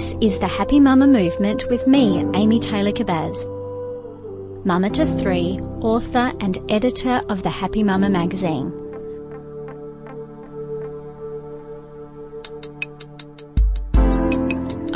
This 0.00 0.16
is 0.22 0.38
the 0.38 0.48
Happy 0.48 0.80
Mama 0.80 1.06
Movement 1.06 1.68
with 1.68 1.86
me, 1.86 2.24
Amy 2.32 2.58
Taylor 2.58 2.90
Kabbaz. 2.90 3.44
Mama 4.64 4.88
to 4.88 5.04
three, 5.18 5.60
author 5.82 6.32
and 6.40 6.56
editor 6.70 7.20
of 7.28 7.42
the 7.42 7.50
Happy 7.50 7.82
Mama 7.82 8.08
magazine. 8.08 8.72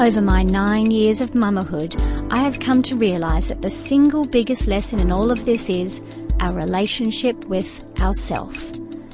Over 0.00 0.22
my 0.22 0.42
nine 0.42 0.90
years 0.90 1.20
of 1.20 1.32
mamahood, 1.32 1.92
I 2.32 2.38
have 2.38 2.58
come 2.60 2.80
to 2.84 2.96
realize 2.96 3.48
that 3.48 3.60
the 3.60 3.69
single 3.69 4.25
biggest 4.25 4.66
lesson 4.69 5.00
in 5.00 5.12
all 5.12 5.30
of 5.30 5.44
this 5.44 5.69
is 5.69 6.00
our 6.41 6.55
relationship 6.55 7.44
with 7.44 7.84
ourself. 8.00 8.56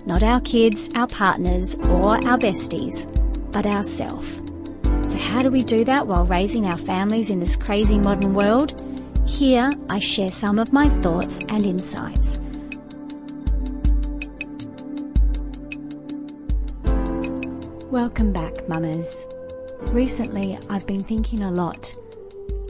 Not 0.07 0.23
our 0.23 0.41
kids, 0.43 0.89
our 0.95 1.09
partners, 1.09 1.75
or 1.75 2.25
our 2.29 2.39
besties, 2.39 3.11
but 3.51 3.67
ourself. 3.67 4.40
So 5.11 5.19
how 5.19 5.43
do 5.43 5.51
we 5.51 5.65
do 5.65 5.85
that 5.87 6.07
while 6.07 6.25
raising 6.25 6.67
our 6.67 6.79
families 6.79 7.31
in 7.31 7.41
this 7.41 7.57
crazy 7.57 7.99
modern 7.99 8.33
world? 8.33 8.81
Here 9.27 9.73
I 9.89 9.99
share 9.99 10.31
some 10.31 10.61
of 10.61 10.73
my 10.73 10.89
thoughts 11.03 11.41
and 11.49 11.67
insights. 11.67 12.39
Welcome 17.91 18.33
back, 18.33 18.69
mamas. 18.69 19.27
Recently, 19.89 20.57
I've 20.69 20.87
been 20.87 21.03
thinking 21.03 21.43
a 21.43 21.51
lot 21.51 21.93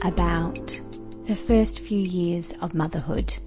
about 0.03 0.81
the 1.25 1.35
first 1.35 1.81
few 1.81 1.99
years 1.99 2.55
of 2.63 2.73
motherhood. 2.73 3.37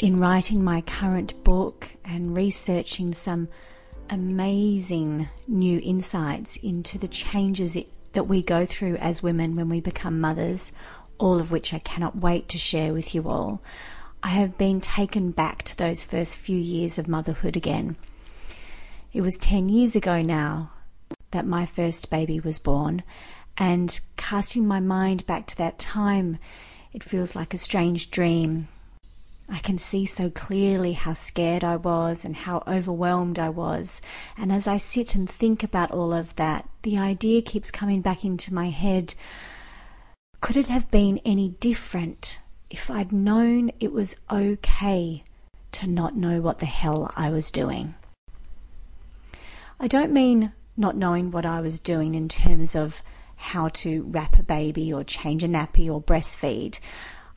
In 0.00 0.18
writing 0.18 0.62
my 0.62 0.82
current 0.82 1.42
book 1.44 1.88
and 2.04 2.36
researching 2.36 3.14
some 3.14 3.48
amazing 4.10 5.28
new 5.46 5.80
insights 5.82 6.56
into 6.56 6.98
the 6.98 7.08
changes 7.08 7.76
it, 7.76 7.88
that 8.12 8.24
we 8.24 8.42
go 8.42 8.64
through 8.64 8.96
as 8.96 9.22
women 9.22 9.56
when 9.56 9.68
we 9.68 9.80
become 9.80 10.20
mothers, 10.20 10.72
all 11.18 11.38
of 11.38 11.50
which 11.50 11.74
I 11.74 11.78
cannot 11.78 12.16
wait 12.16 12.48
to 12.50 12.58
share 12.58 12.92
with 12.92 13.14
you 13.14 13.28
all. 13.28 13.60
I 14.22 14.28
have 14.28 14.58
been 14.58 14.80
taken 14.80 15.30
back 15.30 15.62
to 15.64 15.76
those 15.76 16.04
first 16.04 16.36
few 16.36 16.58
years 16.58 16.98
of 16.98 17.08
motherhood 17.08 17.56
again. 17.56 17.96
It 19.12 19.20
was 19.20 19.38
10 19.38 19.68
years 19.68 19.94
ago 19.94 20.22
now 20.22 20.70
that 21.30 21.46
my 21.46 21.66
first 21.66 22.10
baby 22.10 22.40
was 22.40 22.58
born, 22.58 23.02
and 23.56 23.98
casting 24.16 24.66
my 24.66 24.80
mind 24.80 25.26
back 25.26 25.46
to 25.46 25.56
that 25.58 25.78
time, 25.78 26.38
it 26.92 27.04
feels 27.04 27.36
like 27.36 27.54
a 27.54 27.58
strange 27.58 28.10
dream. 28.10 28.68
I 29.48 29.58
can 29.58 29.78
see 29.78 30.04
so 30.06 30.30
clearly 30.30 30.92
how 30.92 31.12
scared 31.12 31.62
I 31.62 31.76
was 31.76 32.24
and 32.24 32.34
how 32.34 32.62
overwhelmed 32.66 33.38
I 33.38 33.48
was. 33.48 34.00
And 34.36 34.50
as 34.50 34.66
I 34.66 34.76
sit 34.76 35.14
and 35.14 35.28
think 35.28 35.62
about 35.62 35.92
all 35.92 36.12
of 36.12 36.34
that, 36.36 36.68
the 36.82 36.98
idea 36.98 37.42
keeps 37.42 37.70
coming 37.70 38.00
back 38.00 38.24
into 38.24 38.52
my 38.52 38.70
head 38.70 39.14
could 40.46 40.56
it 40.56 40.68
have 40.68 40.90
been 40.90 41.18
any 41.24 41.48
different 41.48 42.38
if 42.70 42.90
I'd 42.90 43.10
known 43.10 43.70
it 43.80 43.92
was 43.92 44.16
okay 44.30 45.24
to 45.72 45.86
not 45.86 46.14
know 46.14 46.40
what 46.40 46.58
the 46.58 46.66
hell 46.66 47.10
I 47.16 47.30
was 47.30 47.50
doing? 47.50 47.94
I 49.80 49.88
don't 49.88 50.12
mean 50.12 50.52
not 50.76 50.96
knowing 50.96 51.30
what 51.30 51.46
I 51.46 51.60
was 51.60 51.80
doing 51.80 52.14
in 52.14 52.28
terms 52.28 52.76
of 52.76 53.02
how 53.34 53.68
to 53.68 54.02
wrap 54.02 54.38
a 54.38 54.42
baby 54.42 54.92
or 54.92 55.04
change 55.04 55.42
a 55.42 55.48
nappy 55.48 55.90
or 55.90 56.00
breastfeed. 56.00 56.78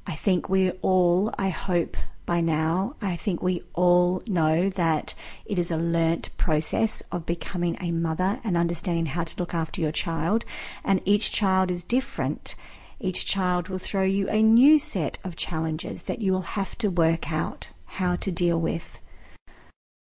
I 0.07 0.15
think 0.15 0.49
we 0.49 0.71
all, 0.81 1.33
I 1.37 1.49
hope 1.49 1.97
by 2.25 2.41
now, 2.41 2.95
I 3.01 3.15
think 3.15 3.41
we 3.41 3.63
all 3.73 4.21
know 4.27 4.69
that 4.69 5.15
it 5.45 5.57
is 5.57 5.71
a 5.71 5.77
learnt 5.77 6.29
process 6.37 7.01
of 7.11 7.25
becoming 7.25 7.75
a 7.81 7.91
mother 7.91 8.39
and 8.43 8.55
understanding 8.55 9.07
how 9.07 9.23
to 9.23 9.37
look 9.39 9.55
after 9.55 9.81
your 9.81 9.91
child. 9.91 10.45
And 10.83 11.01
each 11.05 11.31
child 11.31 11.71
is 11.71 11.83
different. 11.83 12.53
Each 12.99 13.25
child 13.25 13.67
will 13.67 13.79
throw 13.79 14.03
you 14.03 14.29
a 14.29 14.43
new 14.43 14.77
set 14.77 15.17
of 15.23 15.35
challenges 15.35 16.03
that 16.03 16.21
you 16.21 16.31
will 16.33 16.53
have 16.59 16.77
to 16.77 16.91
work 16.91 17.31
out 17.31 17.69
how 17.85 18.15
to 18.17 18.31
deal 18.31 18.61
with. 18.61 18.99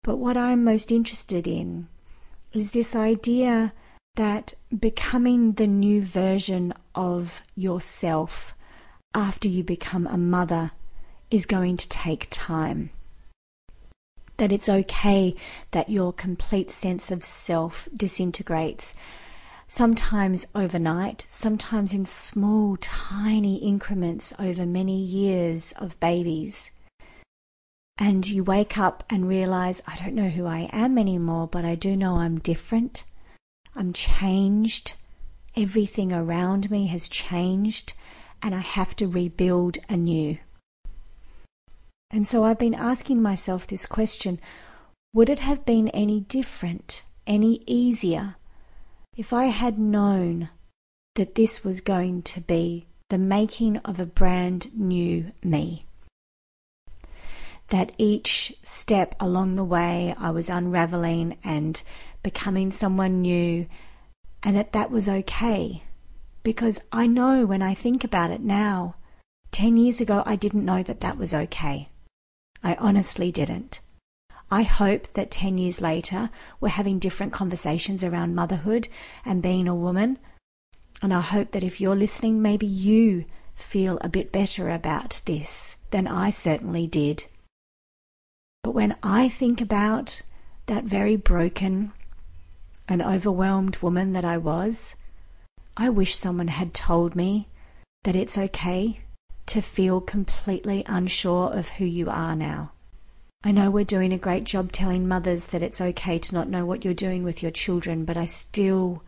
But 0.02 0.18
what 0.18 0.36
I'm 0.36 0.64
most 0.64 0.92
interested 0.92 1.46
in 1.46 1.88
is 2.52 2.72
this 2.72 2.94
idea 2.94 3.72
that 4.16 4.52
becoming 4.78 5.52
the 5.52 5.66
new 5.66 6.02
version 6.02 6.74
of 6.94 7.40
yourself 7.54 8.54
after 9.14 9.48
you 9.48 9.62
become 9.64 10.06
a 10.06 10.16
mother 10.16 10.70
is 11.30 11.46
going 11.46 11.76
to 11.76 11.88
take 11.88 12.26
time. 12.30 12.90
That 14.36 14.52
it's 14.52 14.68
okay 14.68 15.34
that 15.70 15.90
your 15.90 16.12
complete 16.12 16.70
sense 16.70 17.10
of 17.10 17.24
self 17.24 17.88
disintegrates, 17.96 18.94
sometimes 19.66 20.46
overnight, 20.54 21.26
sometimes 21.28 21.92
in 21.92 22.06
small, 22.06 22.76
tiny 22.76 23.56
increments 23.56 24.32
over 24.38 24.64
many 24.64 25.02
years 25.02 25.72
of 25.72 25.98
babies 26.00 26.70
and 28.00 28.28
you 28.28 28.44
wake 28.44 28.78
up 28.78 29.02
and 29.10 29.28
realize, 29.28 29.82
I 29.86 29.96
don't 29.96 30.14
know 30.14 30.28
who 30.28 30.46
I 30.46 30.68
am 30.72 30.98
anymore, 30.98 31.48
but 31.48 31.64
I 31.64 31.74
do 31.74 31.96
know 31.96 32.18
I'm 32.18 32.38
different. 32.38 33.02
I'm 33.74 33.92
changed. 33.92 34.94
Everything 35.56 36.12
around 36.12 36.70
me 36.70 36.86
has 36.86 37.08
changed, 37.08 37.94
and 38.42 38.54
I 38.54 38.60
have 38.60 38.94
to 38.96 39.08
rebuild 39.08 39.78
anew. 39.88 40.38
And 42.10 42.26
so 42.26 42.44
I've 42.44 42.58
been 42.58 42.74
asking 42.74 43.20
myself 43.20 43.66
this 43.66 43.86
question 43.86 44.40
would 45.14 45.30
it 45.30 45.38
have 45.38 45.64
been 45.64 45.88
any 45.88 46.20
different, 46.20 47.02
any 47.26 47.62
easier, 47.66 48.36
if 49.16 49.32
I 49.32 49.44
had 49.46 49.78
known 49.78 50.50
that 51.14 51.34
this 51.34 51.64
was 51.64 51.80
going 51.80 52.22
to 52.22 52.40
be 52.40 52.86
the 53.08 53.18
making 53.18 53.78
of 53.78 53.98
a 53.98 54.06
brand 54.06 54.74
new 54.78 55.32
me? 55.42 55.86
that 57.68 57.92
each 57.98 58.54
step 58.62 59.14
along 59.20 59.54
the 59.54 59.64
way 59.64 60.14
I 60.18 60.30
was 60.30 60.48
unraveling 60.48 61.36
and 61.44 61.82
becoming 62.22 62.70
someone 62.70 63.20
new, 63.22 63.66
and 64.42 64.56
that 64.56 64.72
that 64.72 64.90
was 64.90 65.08
okay. 65.08 65.82
Because 66.42 66.84
I 66.92 67.06
know 67.06 67.44
when 67.44 67.62
I 67.62 67.74
think 67.74 68.04
about 68.04 68.30
it 68.30 68.40
now, 68.40 68.94
10 69.50 69.76
years 69.76 70.00
ago, 70.00 70.22
I 70.24 70.36
didn't 70.36 70.64
know 70.64 70.82
that 70.82 71.00
that 71.00 71.18
was 71.18 71.34
okay. 71.34 71.88
I 72.62 72.74
honestly 72.74 73.32
didn't. 73.32 73.80
I 74.50 74.62
hope 74.62 75.06
that 75.08 75.30
10 75.30 75.58
years 75.58 75.80
later, 75.80 76.30
we're 76.60 76.68
having 76.70 76.98
different 76.98 77.32
conversations 77.32 78.02
around 78.02 78.34
motherhood 78.34 78.88
and 79.24 79.42
being 79.42 79.68
a 79.68 79.74
woman. 79.74 80.18
And 81.02 81.12
I 81.12 81.20
hope 81.20 81.50
that 81.52 81.62
if 81.62 81.80
you're 81.80 81.96
listening, 81.96 82.40
maybe 82.40 82.66
you 82.66 83.24
feel 83.54 83.98
a 84.00 84.08
bit 84.08 84.32
better 84.32 84.70
about 84.70 85.20
this 85.24 85.76
than 85.90 86.06
I 86.06 86.30
certainly 86.30 86.86
did. 86.86 87.24
But 88.62 88.72
when 88.72 88.96
I 89.02 89.28
think 89.28 89.60
about 89.60 90.22
that 90.66 90.84
very 90.84 91.16
broken 91.16 91.92
and 92.88 93.02
overwhelmed 93.02 93.78
woman 93.78 94.12
that 94.12 94.24
I 94.24 94.38
was, 94.38 94.96
I 95.80 95.90
wish 95.90 96.16
someone 96.16 96.48
had 96.48 96.74
told 96.74 97.14
me 97.14 97.46
that 98.02 98.16
it's 98.16 98.36
okay 98.36 98.98
to 99.46 99.62
feel 99.62 100.00
completely 100.00 100.82
unsure 100.86 101.52
of 101.52 101.68
who 101.68 101.84
you 101.84 102.10
are 102.10 102.34
now. 102.34 102.72
I 103.44 103.52
know 103.52 103.70
we're 103.70 103.84
doing 103.84 104.12
a 104.12 104.18
great 104.18 104.42
job 104.42 104.72
telling 104.72 105.06
mothers 105.06 105.46
that 105.46 105.62
it's 105.62 105.80
okay 105.80 106.18
to 106.18 106.34
not 106.34 106.48
know 106.48 106.66
what 106.66 106.84
you're 106.84 106.94
doing 106.94 107.22
with 107.22 107.42
your 107.44 107.52
children, 107.52 108.04
but 108.04 108.16
I 108.16 108.24
still 108.24 109.04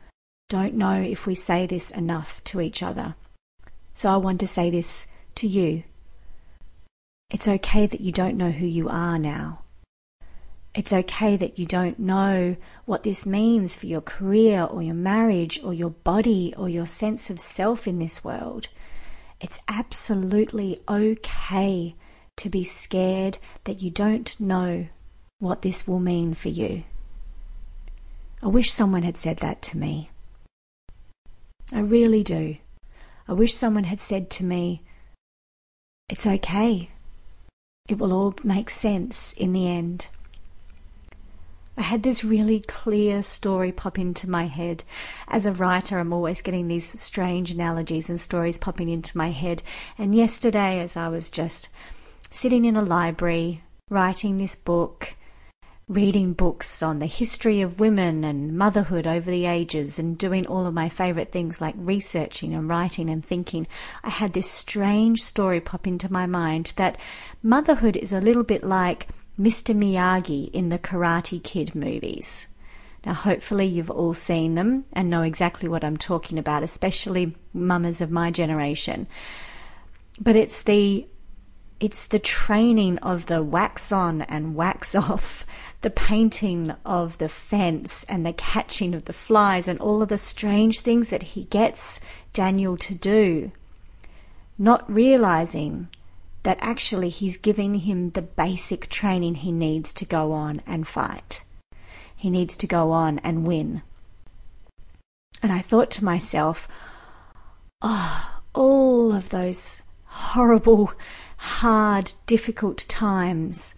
don't 0.49 0.75
know 0.75 1.03
if 1.03 1.27
we 1.27 1.35
say 1.35 1.67
this 1.67 1.91
enough 1.91 2.43
to 2.45 2.61
each 2.61 2.85
other. 2.85 3.17
So 3.93 4.09
I 4.09 4.19
want 4.19 4.39
to 4.39 4.47
say 4.47 4.71
this 4.71 5.09
to 5.35 5.49
you 5.49 5.83
it's 7.31 7.49
okay 7.49 7.87
that 7.87 8.01
you 8.01 8.13
don't 8.13 8.37
know 8.37 8.51
who 8.51 8.67
you 8.67 8.89
are 8.89 9.19
now. 9.19 9.61
It's 10.73 10.93
okay 10.93 11.37
that 11.37 11.59
you 11.59 11.67
don't 11.67 11.99
know 11.99 12.57
what 12.85 13.03
this 13.03 13.27
means 13.27 13.75
for 13.75 13.87
your 13.87 14.01
career 14.01 14.63
or 14.63 14.83
your 14.83 14.95
marriage 14.95 15.61
or 15.65 15.75
your 15.75 15.91
body 15.91 16.55
or 16.57 16.69
your 16.69 16.87
sense 16.87 17.29
of 17.29 17.41
self 17.41 17.89
in 17.89 17.99
this 17.99 18.23
world. 18.23 18.69
It's 19.41 19.61
absolutely 19.67 20.81
okay 20.89 21.97
to 22.37 22.49
be 22.49 22.63
scared 22.63 23.39
that 23.65 23.83
you 23.83 23.91
don't 23.91 24.39
know 24.39 24.87
what 25.41 25.63
this 25.63 25.89
will 25.89 25.99
mean 25.99 26.35
for 26.35 26.51
you. 26.51 26.85
I 28.41 28.47
wish 28.47 28.71
someone 28.71 29.03
had 29.03 29.17
said 29.17 29.39
that 29.39 29.63
to 29.63 29.79
me. 29.79 30.11
I 31.73 31.81
really 31.81 32.23
do. 32.23 32.57
I 33.27 33.33
wish 33.33 33.55
someone 33.55 33.85
had 33.85 34.01
said 34.01 34.31
to 34.31 34.45
me, 34.45 34.83
It's 36.09 36.27
okay. 36.27 36.91
It 37.89 37.99
will 37.99 38.13
all 38.13 38.35
make 38.45 38.71
sense 38.71 39.33
in 39.33 39.53
the 39.53 39.67
end. 39.69 40.09
I 41.81 41.85
had 41.85 42.03
this 42.03 42.23
really 42.23 42.61
clear 42.61 43.23
story 43.23 43.73
pop 43.73 43.99
into 43.99 44.29
my 44.29 44.45
head. 44.45 44.85
As 45.29 45.47
a 45.47 45.53
writer, 45.55 45.99
I'm 45.99 46.13
always 46.13 46.43
getting 46.43 46.69
these 46.69 47.01
strange 47.01 47.53
analogies 47.53 48.11
and 48.11 48.21
stories 48.21 48.59
popping 48.59 48.91
into 48.91 49.17
my 49.17 49.31
head. 49.31 49.63
And 49.97 50.15
yesterday, 50.15 50.81
as 50.81 50.95
I 50.95 51.09
was 51.09 51.31
just 51.31 51.71
sitting 52.29 52.67
in 52.67 52.77
a 52.77 52.83
library, 52.83 53.63
writing 53.89 54.37
this 54.37 54.57
book, 54.57 55.17
reading 55.89 56.35
books 56.35 56.83
on 56.83 56.99
the 56.99 57.07
history 57.07 57.63
of 57.63 57.81
women 57.81 58.25
and 58.25 58.59
motherhood 58.59 59.07
over 59.07 59.31
the 59.31 59.47
ages, 59.47 59.99
and 59.99 60.19
doing 60.19 60.47
all 60.47 60.67
of 60.67 60.75
my 60.75 60.91
favourite 60.91 61.33
things 61.33 61.63
like 61.63 61.75
researching 61.79 62.55
and 62.55 62.69
writing 62.69 63.09
and 63.09 63.25
thinking, 63.25 63.67
I 64.05 64.11
had 64.11 64.35
this 64.35 64.51
strange 64.51 65.23
story 65.23 65.63
pop 65.63 65.87
into 65.87 66.13
my 66.13 66.27
mind 66.27 66.75
that 66.77 67.01
motherhood 67.43 67.97
is 67.97 68.13
a 68.13 68.21
little 68.21 68.45
bit 68.45 68.63
like 68.63 69.09
Mr. 69.39 69.75
Miyagi 69.75 70.51
in 70.53 70.69
the 70.69 70.79
Karate 70.79 71.43
Kid 71.43 71.75
movies. 71.75 72.47
Now, 73.07 73.15
hopefully, 73.15 73.67
you've 73.67 73.91
all 73.91 74.13
seen 74.13 74.57
them 74.57 74.85
and 74.93 75.09
know 75.09 75.23
exactly 75.23 75.69
what 75.69 75.85
I'm 75.85 75.97
talking 75.97 76.39
about, 76.39 76.63
especially 76.63 77.35
mamas 77.55 78.01
of 78.01 78.11
my 78.11 78.31
generation. 78.31 79.07
But 80.21 80.37
it's 80.37 80.63
the 80.63 81.07
it's 81.81 82.07
the 82.09 82.19
training 82.19 82.99
of 82.99 83.25
the 83.25 83.43
wax 83.43 83.91
on 83.91 84.21
and 84.23 84.55
wax 84.55 84.95
off, 84.95 85.47
the 85.81 85.89
painting 85.89 86.75
of 86.85 87.17
the 87.17 87.29
fence 87.29 88.05
and 88.05 88.27
the 88.27 88.35
catching 88.35 88.95
of 88.95 89.07
the 89.07 89.15
flies 89.15 89.67
and 89.67 89.81
all 89.81 90.03
of 90.03 90.09
the 90.09 90.19
strange 90.19 90.81
things 90.81 91.09
that 91.09 91.23
he 91.23 91.45
gets 91.45 92.01
Daniel 92.35 92.77
to 92.77 92.95
do, 92.95 93.51
not 94.59 94.93
realizing 94.93 95.89
that 96.43 96.59
actually 96.61 97.09
he's 97.09 97.37
giving 97.37 97.75
him 97.75 98.11
the 98.11 98.23
basic 98.23 98.89
training 98.89 99.37
he 99.37 99.53
needs 99.53 99.93
to 99.93 100.05
go 100.05 100.33
on 100.33 100.63
and 100.67 100.87
fight. 100.87 101.45
He 102.17 102.31
needs 102.31 102.57
to 102.59 102.67
go 102.67 102.93
on 102.93 103.19
and 103.21 103.47
win. 103.47 103.83
And 105.43 105.53
I 105.53 105.61
thought 105.61 105.91
to 105.93 106.05
myself, 106.05 106.69
oh, 107.83 108.41
all 108.55 109.13
of 109.13 109.29
those 109.29 109.83
horrible, 110.05 110.93
hard, 111.37 112.13
difficult 112.27 112.87
times 112.89 113.75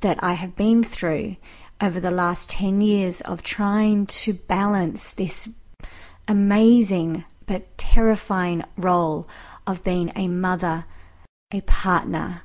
that 0.00 0.22
I 0.22 0.34
have 0.34 0.56
been 0.56 0.82
through 0.82 1.36
over 1.80 2.00
the 2.00 2.10
last 2.10 2.50
10 2.50 2.80
years 2.80 3.20
of 3.20 3.42
trying 3.42 4.06
to 4.06 4.32
balance 4.32 5.10
this 5.10 5.48
amazing 6.26 7.24
but 7.46 7.78
terrifying 7.78 8.64
role 8.76 9.28
of 9.66 9.84
being 9.84 10.12
a 10.14 10.28
mother 10.28 10.84
a 11.50 11.62
partner, 11.62 12.42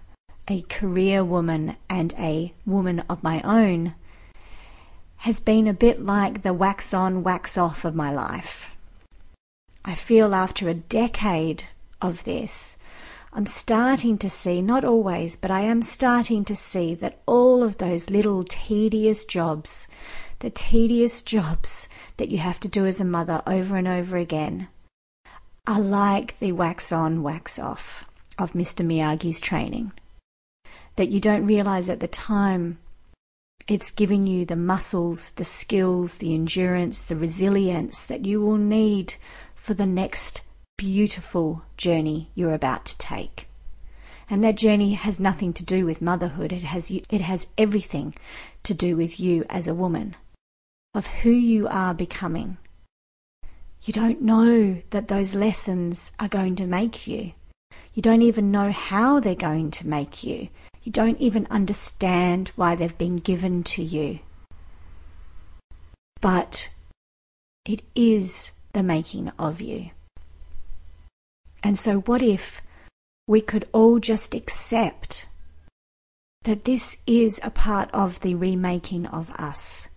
a 0.48 0.62
career 0.62 1.26
woman, 1.26 1.76
and 1.90 2.14
a 2.18 2.54
woman 2.66 3.02
of 3.10 3.22
my 3.22 3.42
own 3.42 3.94
has 5.18 5.42
been 5.42 5.68
a 5.68 5.74
bit 5.74 6.02
like 6.02 6.42
the 6.42 6.54
wax 6.54 6.94
on, 6.94 7.22
wax 7.22 7.58
off 7.58 7.84
of 7.84 7.94
my 7.94 8.10
life. 8.10 8.70
I 9.84 9.94
feel 9.94 10.34
after 10.34 10.70
a 10.70 10.74
decade 10.74 11.66
of 12.02 12.24
this, 12.24 12.78
I'm 13.34 13.46
starting 13.46 14.18
to 14.20 14.30
see, 14.30 14.62
not 14.62 14.86
always, 14.86 15.36
but 15.36 15.52
I 15.52 15.62
am 15.62 15.82
starting 15.82 16.46
to 16.46 16.56
see 16.56 16.96
that 16.96 17.20
all 17.26 17.62
of 17.62 17.80
those 17.80 18.10
little 18.10 18.46
tedious 18.46 19.26
jobs, 19.26 19.90
the 20.40 20.50
tedious 20.50 21.24
jobs 21.24 21.90
that 22.16 22.30
you 22.30 22.38
have 22.38 22.62
to 22.62 22.70
do 22.70 22.86
as 22.86 23.02
a 23.02 23.06
mother 23.06 23.42
over 23.46 23.76
and 23.76 23.88
over 23.90 24.16
again, 24.16 24.70
are 25.68 25.82
like 25.82 26.40
the 26.40 26.54
wax 26.54 26.94
on, 26.94 27.22
wax 27.22 27.60
off 27.60 28.06
of 28.38 28.54
Mr. 28.54 28.86
Miyagi's 28.86 29.42
training. 29.42 29.94
That 30.96 31.10
you 31.10 31.20
don't 31.20 31.48
realize 31.48 31.90
at 31.90 32.00
the 32.00 32.08
time 32.08 32.78
it's 33.68 33.92
giving 33.92 34.28
you 34.28 34.46
the 34.46 34.56
muscles, 34.56 35.30
the 35.32 35.46
skills, 35.46 36.18
the 36.18 36.34
endurance, 36.34 37.04
the 37.04 37.16
resilience 37.16 38.04
that 38.06 38.26
you 38.26 38.42
will 38.42 38.58
need 38.58 39.16
for 39.56 39.74
the 39.74 39.86
next 39.86 40.42
beautiful 40.78 41.62
journey 41.78 42.30
you're 42.36 42.54
about 42.54 42.86
to 42.86 42.98
take. 42.98 43.48
And 44.30 44.44
that 44.44 44.56
journey 44.56 44.94
has 44.94 45.20
nothing 45.20 45.54
to 45.54 45.64
do 45.64 45.86
with 45.86 46.02
motherhood. 46.02 46.52
It 46.52 46.64
has 46.64 46.92
it 46.92 47.22
has 47.22 47.48
everything 47.58 48.16
to 48.64 48.74
do 48.74 48.98
with 48.98 49.20
you 49.20 49.46
as 49.50 49.68
a 49.68 49.76
woman, 49.76 50.16
of 50.94 51.08
who 51.08 51.30
you 51.32 51.68
are 51.68 51.94
becoming. 51.94 52.58
You 53.84 53.94
don't 53.94 54.22
know 54.22 54.82
that 54.90 55.08
those 55.08 55.36
lessons 55.36 56.14
are 56.20 56.28
going 56.28 56.56
to 56.58 56.66
make 56.66 57.08
you. 57.08 57.34
You 57.94 58.02
don't 58.02 58.24
even 58.24 58.50
know 58.50 58.72
how 58.72 59.20
they're 59.20 59.36
going 59.36 59.70
to 59.72 59.88
make 59.88 60.24
you. 60.24 60.50
You 60.82 60.92
don't 60.92 61.20
even 61.20 61.46
understand 61.52 62.52
why 62.56 62.76
they've 62.76 62.98
been 62.98 63.18
given 63.18 63.64
to 63.64 63.84
you. 63.84 64.20
But 66.20 66.70
it 67.66 67.84
is 67.94 68.54
the 68.74 68.82
making 68.82 69.30
of 69.38 69.62
you. 69.62 69.92
And 71.64 71.78
so, 71.78 72.02
what 72.02 72.22
if 72.22 72.62
we 73.28 73.42
could 73.42 73.70
all 73.72 74.00
just 74.00 74.34
accept 74.34 75.28
that 76.44 76.66
this 76.66 76.98
is 77.06 77.40
a 77.44 77.52
part 77.52 77.90
of 77.94 78.20
the 78.22 78.36
remaking 78.36 79.06
of 79.06 79.30
us? 79.32 79.88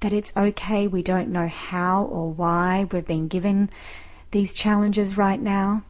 That 0.00 0.12
it's 0.12 0.36
okay, 0.36 0.86
we 0.86 1.02
don't 1.02 1.30
know 1.30 1.48
how 1.48 2.04
or 2.04 2.30
why 2.30 2.86
we've 2.90 3.06
been 3.06 3.28
given 3.28 3.70
these 4.30 4.54
challenges 4.54 5.18
right 5.18 5.40
now. 5.40 5.82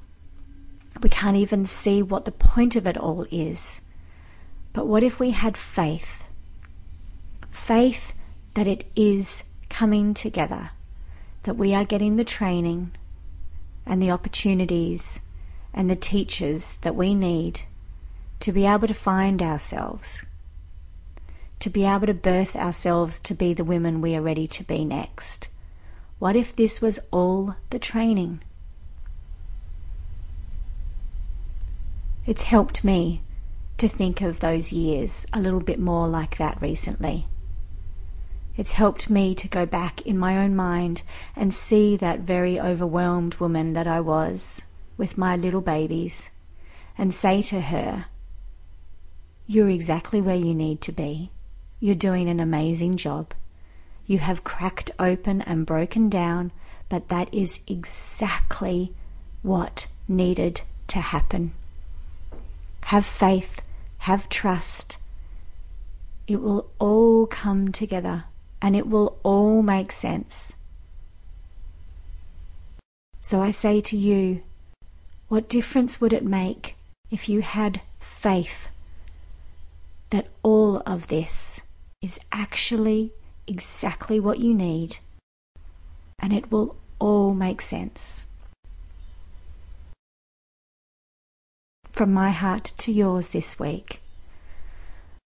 We 1.03 1.09
can't 1.09 1.37
even 1.37 1.65
see 1.65 2.03
what 2.03 2.25
the 2.25 2.33
point 2.33 2.77
of 2.77 2.87
it 2.87 2.97
all 2.97 3.27
is. 3.31 3.81
But 4.73 4.87
what 4.87 5.03
if 5.03 5.21
we 5.21 5.31
had 5.31 5.57
faith? 5.57 6.29
Faith 7.51 8.15
that 8.55 8.67
it 8.67 8.87
is 8.95 9.45
coming 9.69 10.15
together, 10.15 10.71
that 11.43 11.57
we 11.57 11.75
are 11.75 11.85
getting 11.85 12.17
the 12.17 12.25
training 12.25 12.93
and 13.85 14.01
the 14.01 14.11
opportunities 14.11 15.21
and 15.73 15.91
the 15.91 15.97
teachers 15.97 16.77
that 16.83 16.95
we 16.95 17.15
need 17.15 17.63
to 18.41 18.53
be 18.53 18.67
able 18.67 18.87
to 18.87 18.95
find 18.95 19.43
ourselves, 19.43 20.25
to 21.59 21.71
be 21.71 21.85
able 21.85 22.07
to 22.07 22.15
birth 22.15 22.55
ourselves 22.55 23.19
to 23.21 23.35
be 23.35 23.53
the 23.53 23.65
women 23.65 24.01
we 24.01 24.15
are 24.15 24.23
ready 24.23 24.47
to 24.47 24.63
be 24.65 24.85
next. 24.85 25.49
What 26.19 26.37
if 26.37 26.55
this 26.55 26.81
was 26.81 27.01
all 27.11 27.57
the 27.71 27.79
training? 27.79 28.43
It's 32.27 32.45
helped 32.45 32.85
me 32.85 33.21
to 33.77 33.87
think 33.87 34.23
of 34.23 34.41
those 34.41 34.73
years 34.73 35.27
a 35.35 35.41
little 35.43 35.61
bit 35.61 35.79
more 35.79 36.09
like 36.09 36.39
that 36.39 36.63
recently. 36.63 37.27
It's 38.57 38.73
helped 38.73 39.11
me 39.11 39.35
to 39.35 39.47
go 39.47 39.67
back 39.67 40.01
in 40.07 40.17
my 40.17 40.39
own 40.39 40.57
mind 40.57 41.03
and 41.37 41.53
see 41.53 41.97
that 41.97 42.21
very 42.21 42.59
overwhelmed 42.59 43.35
woman 43.35 43.75
that 43.75 43.87
I 43.87 44.01
was 44.01 44.63
with 44.97 45.19
my 45.19 45.37
little 45.37 45.61
babies 45.61 46.31
and 46.97 47.13
say 47.13 47.43
to 47.43 47.61
her, 47.61 48.07
You're 49.47 49.69
exactly 49.69 50.23
where 50.23 50.35
you 50.35 50.55
need 50.55 50.81
to 50.83 50.93
be. 50.93 51.31
You're 51.79 51.95
doing 51.95 52.31
an 52.31 52.41
amazing 52.41 52.97
job. 52.97 53.35
You 54.07 54.17
have 54.17 54.45
cracked 54.45 54.91
open 54.99 55.43
and 55.43 55.67
broken 55.67 56.09
down, 56.09 56.53
but 56.89 57.09
that 57.09 57.35
is 57.35 57.61
exactly 57.67 58.95
what 59.43 59.89
needed 60.09 60.63
to 60.87 61.01
happen. 61.01 61.53
Have 62.89 63.07
faith, 63.07 63.63
have 63.99 64.29
trust. 64.29 64.99
It 66.27 66.41
will 66.43 66.69
all 66.79 67.27
come 67.27 67.73
together 67.73 68.25
and 68.61 68.77
it 68.77 68.87
will 68.87 69.19
all 69.23 69.63
make 69.63 69.91
sense. 69.91 70.55
So 73.21 73.43
I 73.43 73.53
say 73.53 73.81
to 73.81 73.97
you, 73.97 74.43
what 75.29 75.49
difference 75.49 75.99
would 76.01 76.13
it 76.13 76.25
make 76.25 76.77
if 77.11 77.29
you 77.29 77.41
had 77.41 77.81
faith 78.01 78.69
that 80.11 80.29
all 80.43 80.83
of 80.85 81.09
this 81.09 81.63
is 82.03 82.21
actually 82.33 83.13
exactly 83.47 84.21
what 84.21 84.41
you 84.41 84.53
need 84.53 84.99
and 86.19 86.35
it 86.35 86.53
will 86.53 86.77
all 86.99 87.33
make 87.33 87.63
sense? 87.63 88.27
From 91.95 92.13
my 92.13 92.33
heart 92.33 92.73
to 92.77 92.91
yours 92.91 93.29
this 93.29 93.57
week. 93.57 94.01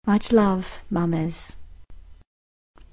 Much 0.07 0.31
love, 0.31 0.81
mamas. 0.89 1.55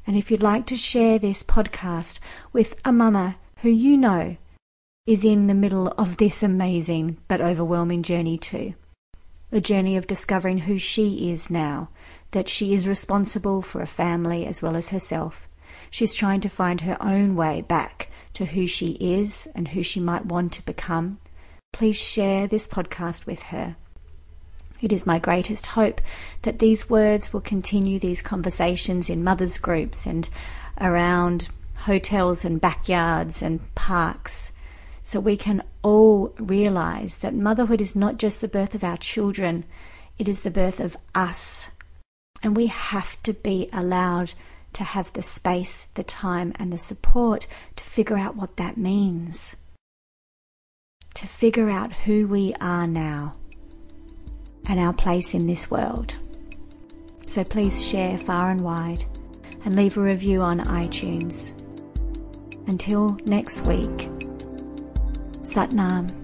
And 0.07 0.17
if 0.17 0.31
you'd 0.31 0.43
like 0.43 0.67
to 0.67 0.77
share 0.77 1.19
this 1.19 1.43
podcast 1.43 2.21
with 2.53 2.79
a 2.85 2.93
mama 2.93 3.37
who 3.63 3.71
you 3.71 3.97
know 3.97 4.37
is 5.07 5.25
in 5.25 5.47
the 5.47 5.55
middle 5.55 5.89
of 5.97 6.19
this 6.19 6.43
amazing 6.43 7.17
but 7.27 7.41
overwhelming 7.41 8.03
journey 8.03 8.37
too, 8.37 8.75
a 9.51 9.63
journey 9.63 9.97
of 9.97 10.07
discovering 10.07 10.59
who 10.59 10.77
she 10.77 11.31
is 11.31 11.49
now, 11.49 11.89
that 12.33 12.51
she 12.51 12.75
is 12.75 12.87
responsible 12.87 13.63
for 13.63 13.81
a 13.81 13.87
family 13.87 14.45
as 14.45 14.61
well 14.61 14.77
as 14.77 14.91
herself. 14.91 15.49
She's 15.89 16.13
trying 16.13 16.43
to 16.43 16.51
find 16.51 16.83
her 16.83 17.03
own 17.03 17.35
way 17.35 17.63
back 17.63 18.11
to 18.35 18.45
who 18.45 18.67
she 18.67 18.91
is 19.01 19.49
and 19.55 19.69
who 19.69 19.83
she 19.83 20.01
might 20.01 20.27
want 20.27 20.53
to 20.53 20.67
become. 20.67 21.19
Please 21.75 21.97
share 21.97 22.47
this 22.47 22.69
podcast 22.69 23.27
with 23.27 23.43
her. 23.43 23.75
It 24.81 24.93
is 24.93 25.09
my 25.09 25.19
greatest 25.19 25.67
hope 25.67 26.01
that 26.43 26.61
these 26.61 26.89
words 26.89 27.33
will 27.33 27.41
continue 27.41 27.99
these 27.99 28.23
conversations 28.23 29.11
in 29.11 29.25
mothers' 29.25 29.59
groups 29.59 30.07
and 30.07 30.31
around 30.81 31.49
hotels 31.75 32.45
and 32.45 32.61
backyards 32.61 33.43
and 33.43 33.59
parks 33.75 34.53
so 35.03 35.19
we 35.19 35.37
can 35.37 35.65
all 35.83 36.33
realize 36.39 37.17
that 37.17 37.35
motherhood 37.35 37.81
is 37.81 37.97
not 37.97 38.19
just 38.19 38.41
the 38.41 38.47
birth 38.47 38.77
of 38.77 38.85
our 38.85 38.97
children, 38.97 39.65
it 40.17 40.29
is 40.29 40.43
the 40.43 40.53
birth 40.53 40.79
of 40.79 40.97
us. 41.13 41.73
And 42.41 42.57
we 42.57 42.69
have 42.69 43.21
to 43.25 43.33
be 43.33 43.69
allowed 43.73 44.33
to 44.75 44.85
have 44.85 45.13
the 45.13 45.23
space, 45.23 45.89
the 45.95 46.05
time, 46.05 46.53
and 46.55 46.73
the 46.73 46.79
support 46.79 47.49
to 47.75 47.83
figure 47.83 48.17
out 48.17 48.37
what 48.37 48.59
that 48.59 48.77
means. 48.77 49.57
To 51.15 51.27
figure 51.27 51.71
out 51.71 51.93
who 51.93 52.27
we 52.27 52.55
are 52.61 52.87
now 52.87 53.35
and 54.69 54.81
our 54.81 54.93
place 54.93 55.35
in 55.35 55.47
this 55.47 55.71
world. 55.71 56.17
So 57.27 57.45
please 57.45 57.87
share 57.87 58.19
far 58.19 58.51
and 58.51 58.61
wide 58.61 59.05
and 59.65 59.77
leave 59.77 59.97
a 59.97 60.01
review 60.01 60.43
on 60.43 60.61
iTunes. 60.61 61.53
Until 62.67 63.19
next 63.25 63.63
week, 63.63 64.09
Satnam. 65.43 66.24